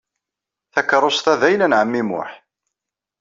Takeṛṛust-a 0.73 1.33
d 1.39 1.41
ayla 1.49 1.67
n 1.67 1.77
ɛemmi 1.79 2.01
Muḥ. 2.09 2.31